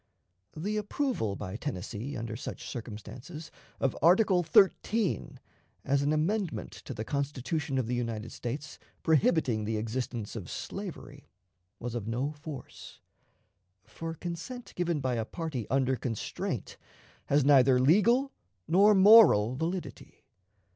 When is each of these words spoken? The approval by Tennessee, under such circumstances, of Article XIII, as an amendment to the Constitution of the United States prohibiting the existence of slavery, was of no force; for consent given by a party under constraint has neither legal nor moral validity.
The 0.57 0.77
approval 0.77 1.35
by 1.35 1.55
Tennessee, 1.57 2.17
under 2.17 2.35
such 2.35 2.67
circumstances, 2.67 3.51
of 3.79 3.95
Article 4.01 4.43
XIII, 4.43 5.37
as 5.85 6.01
an 6.01 6.11
amendment 6.11 6.71
to 6.85 6.95
the 6.95 7.05
Constitution 7.05 7.77
of 7.77 7.85
the 7.85 7.93
United 7.93 8.31
States 8.31 8.79
prohibiting 9.03 9.63
the 9.63 9.77
existence 9.77 10.35
of 10.35 10.49
slavery, 10.49 11.29
was 11.79 11.93
of 11.93 12.07
no 12.07 12.31
force; 12.31 12.99
for 13.85 14.15
consent 14.15 14.73
given 14.75 15.01
by 15.01 15.13
a 15.17 15.23
party 15.23 15.69
under 15.69 15.95
constraint 15.95 16.77
has 17.27 17.45
neither 17.45 17.79
legal 17.79 18.31
nor 18.67 18.95
moral 18.95 19.55
validity. 19.55 20.25